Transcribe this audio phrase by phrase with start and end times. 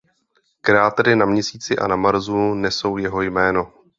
[0.61, 3.73] Krátery na Měsíci a na Marsu nesou jeho jméno.